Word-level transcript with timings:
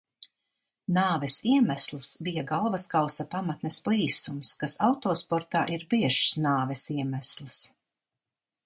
Nāves 0.95 1.35
iemesls 1.55 2.07
bija 2.29 2.45
galvaskausa 2.53 3.27
pamatnes 3.35 3.77
plīsums, 3.89 4.53
kas 4.65 4.77
autosportā 4.89 5.63
ir 5.79 5.87
biežs 5.95 6.27
nāves 6.49 6.87
iemesls. 6.99 7.63